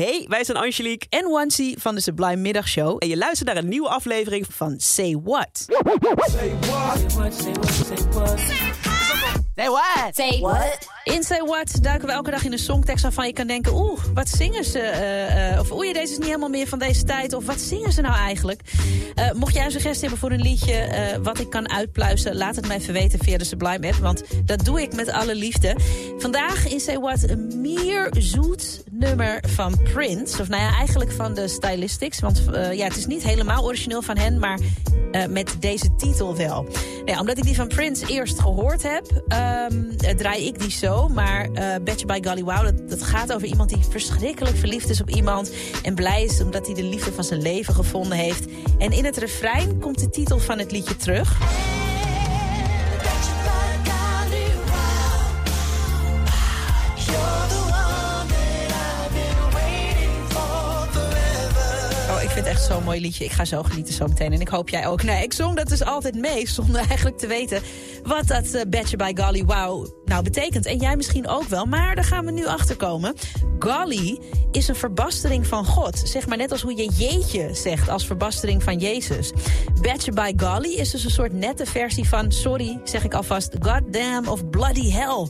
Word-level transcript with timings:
Hey, 0.00 0.26
wij 0.28 0.44
zijn 0.44 0.58
Angelique 0.58 1.06
en 1.08 1.30
Wansi 1.30 1.74
van 1.78 1.94
de 1.94 2.00
Sublime 2.00 2.36
Middagshow. 2.36 2.96
En 2.98 3.08
je 3.08 3.16
luistert 3.16 3.48
naar 3.48 3.56
een 3.56 3.68
nieuwe 3.68 3.88
aflevering 3.88 4.46
van 4.48 4.74
Say 4.78 5.20
What. 5.24 5.48
Say 5.52 5.76
what? 6.06 6.30
Say 6.30 6.50
what? 6.58 7.34
Say 7.34 7.52
what? 7.52 7.70
Say 7.70 7.96
what? 8.10 8.38
Say 9.56 9.68
what? 9.68 9.99
In 11.04 11.22
Say 11.22 11.40
What 11.46 11.82
duiken 11.82 12.06
we 12.06 12.12
elke 12.12 12.30
dag 12.30 12.44
in 12.44 12.52
een 12.52 12.58
songtekst 12.58 13.02
waarvan 13.02 13.26
je 13.26 13.32
kan 13.32 13.46
denken... 13.46 13.74
oeh, 13.74 14.00
wat 14.14 14.28
zingen 14.28 14.64
ze? 14.64 14.78
Uh, 14.78 15.52
uh, 15.52 15.60
of 15.60 15.70
oeh, 15.72 15.92
deze 15.92 16.12
is 16.12 16.18
niet 16.18 16.26
helemaal 16.26 16.48
meer 16.48 16.66
van 16.66 16.78
deze 16.78 17.04
tijd. 17.04 17.32
Of 17.32 17.46
wat 17.46 17.60
zingen 17.60 17.92
ze 17.92 18.00
nou 18.00 18.14
eigenlijk? 18.14 18.60
Uh, 19.14 19.32
mocht 19.32 19.54
jij 19.54 19.64
een 19.64 19.70
suggestie 19.70 20.00
hebben 20.00 20.18
voor 20.18 20.30
een 20.30 20.40
liedje 20.40 21.18
wat 21.22 21.38
ik 21.38 21.50
kan 21.50 21.70
uitpluizen... 21.70 22.36
laat 22.36 22.56
het 22.56 22.66
mij 22.66 22.76
even 22.76 22.92
weten 22.92 23.18
via 23.18 23.38
de 23.38 23.44
Sublime 23.44 23.86
app. 23.86 23.96
Want 23.96 24.22
dat 24.44 24.64
doe 24.64 24.82
ik 24.82 24.94
met 24.94 25.10
alle 25.10 25.34
liefde. 25.34 25.76
Vandaag 26.18 26.68
in 26.68 26.80
Say 26.80 26.98
What 26.98 27.22
een 27.28 27.60
meer 27.60 28.08
zoet 28.18 28.82
nummer 28.90 29.42
van 29.48 29.82
Prince. 29.82 30.40
Of 30.40 30.48
nou 30.48 30.62
ja, 30.62 30.76
eigenlijk 30.76 31.12
van 31.12 31.34
de 31.34 31.48
Stylistics. 31.48 32.20
Want 32.20 32.42
ja, 32.72 32.84
het 32.84 32.96
is 32.96 33.06
niet 33.06 33.22
helemaal 33.22 33.64
origineel 33.64 34.02
van 34.02 34.16
hen... 34.16 34.38
maar 34.38 34.58
met 35.28 35.56
deze 35.60 35.94
titel 35.96 36.36
wel. 36.36 36.68
Ja, 37.04 37.20
omdat 37.20 37.38
ik 37.38 37.44
die 37.44 37.54
van 37.54 37.68
Prince 37.68 38.06
eerst 38.06 38.40
gehoord 38.40 38.82
heb... 38.82 39.22
Um, 39.70 39.98
draai 40.16 40.46
ik 40.46 40.58
die 40.58 40.70
zo 40.70 41.08
maar 41.08 41.48
uh, 41.48 41.74
Betcha 41.82 42.06
by 42.06 42.18
Golly 42.22 42.42
Wow, 42.42 42.64
dat, 42.64 42.90
dat, 42.90 43.02
gaat 43.02 43.32
over 43.32 43.48
iemand 43.48 43.68
die 43.68 43.78
verschrikkelijk 43.90 44.56
verliefd 44.56 44.88
is 44.88 45.00
op 45.00 45.10
iemand. 45.10 45.52
En 45.82 45.94
blij 45.94 46.24
is 46.24 46.40
omdat 46.40 46.66
hij 46.66 46.74
de 46.74 46.84
liefde 46.84 47.12
van 47.12 47.24
zijn 47.24 47.42
leven 47.42 47.74
gevonden 47.74 48.18
heeft. 48.18 48.44
En 48.78 48.92
in 48.92 49.04
het 49.04 49.16
refrein 49.16 49.78
komt 49.78 49.98
de 49.98 50.10
titel 50.10 50.38
van 50.38 50.58
het 50.58 50.72
liedje 50.72 50.96
terug. 50.96 51.38
Het 62.40 62.48
echt 62.48 62.64
zo'n 62.64 62.84
mooi 62.84 63.00
liedje. 63.00 63.24
Ik 63.24 63.30
ga 63.30 63.44
zo 63.44 63.62
genieten 63.62 63.94
zo 63.94 64.06
meteen. 64.06 64.32
En 64.32 64.40
ik 64.40 64.48
hoop 64.48 64.68
jij 64.68 64.86
ook. 64.86 65.02
Nee, 65.02 65.22
ik 65.22 65.32
zong 65.32 65.56
dat 65.56 65.68
dus 65.68 65.84
altijd 65.84 66.14
mee. 66.14 66.48
Zonder 66.48 66.76
eigenlijk 66.88 67.18
te 67.18 67.26
weten 67.26 67.62
wat 68.02 68.26
dat 68.26 68.54
uh, 68.54 68.62
by 68.96 69.12
Golly 69.14 69.44
Wow 69.44 69.99
nou 70.10 70.22
betekent. 70.22 70.66
En 70.66 70.76
jij 70.76 70.96
misschien 70.96 71.28
ook 71.28 71.48
wel. 71.48 71.64
Maar 71.64 71.94
daar 71.94 72.04
gaan 72.04 72.24
we 72.24 72.30
nu 72.30 72.46
achter 72.46 72.76
komen. 72.76 73.14
Golly 73.58 74.18
is 74.50 74.68
een 74.68 74.74
verbastering 74.74 75.46
van 75.46 75.64
God. 75.64 76.02
Zeg 76.04 76.26
maar 76.26 76.36
net 76.36 76.52
als 76.52 76.62
hoe 76.62 76.76
je 76.76 76.90
jeetje 76.90 77.54
zegt 77.54 77.88
als 77.88 78.06
verbastering 78.06 78.62
van 78.62 78.78
Jezus. 78.78 79.32
Badger 79.82 80.14
by 80.14 80.32
Golly 80.36 80.72
is 80.72 80.90
dus 80.90 81.04
een 81.04 81.10
soort 81.10 81.32
nette 81.32 81.66
versie 81.66 82.08
van... 82.08 82.32
sorry, 82.32 82.80
zeg 82.84 83.04
ik 83.04 83.14
alvast, 83.14 83.56
goddamn 83.60 84.28
of 84.28 84.50
bloody 84.50 84.90
hell. 84.90 85.28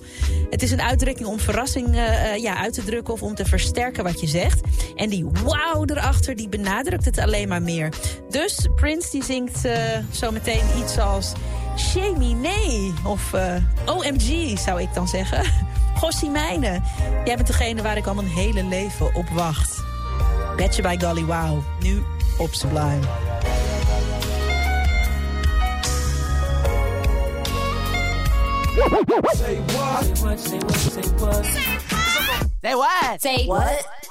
Het 0.50 0.62
is 0.62 0.70
een 0.70 0.83
uitdrukking 0.83 1.28
om 1.28 1.39
verrassing 1.39 1.89
uh, 1.94 2.37
ja, 2.37 2.56
uit 2.56 2.75
te 2.75 2.84
drukken... 2.84 3.15
of 3.15 3.22
om 3.22 3.34
te 3.34 3.44
versterken 3.44 4.05
wat 4.05 4.20
je 4.20 4.27
zegt. 4.27 4.61
En 4.97 5.09
die 5.09 5.25
wow 5.25 5.91
erachter, 5.91 6.37
die 6.37 6.48
benadrukt 6.48 7.05
het 7.05 7.19
alleen 7.19 7.48
maar 7.48 7.62
meer. 7.62 7.92
Dus 8.28 8.69
Prince 8.75 9.11
die 9.11 9.25
zingt 9.25 9.65
uh, 9.65 9.75
zo 10.12 10.31
meteen 10.31 10.65
iets 10.78 10.98
als... 10.98 11.33
Chemine 11.77 12.93
of 13.05 13.33
uh, 13.33 13.55
OMG 13.87 14.59
zou 14.59 14.81
ik 14.81 14.95
dan 14.95 15.09
zeggen. 15.09 15.45
Gossie 16.01 16.31
Mijne, 16.31 16.81
jij 17.25 17.37
bent 17.37 17.47
degene 17.47 17.83
waar 17.83 17.97
ik 17.97 18.07
al 18.07 18.15
mijn 18.15 18.27
hele 18.27 18.65
leven 18.65 19.15
op 19.15 19.29
wacht. 19.29 19.85
Betje 20.57 20.83
bij 20.83 20.99
Golly 21.01 21.25
Wow, 21.25 21.62
nu 21.81 22.03
op 22.39 22.55
Sublime. 22.55 23.01
Say 29.34 29.61
what? 29.75 30.05
Say 30.05 30.23
what? 30.23 30.39
Say 30.39 30.59
what? 31.19 31.45
Say 32.62 32.75
what? 32.75 33.21
Say 33.21 33.47
what? 33.47 34.00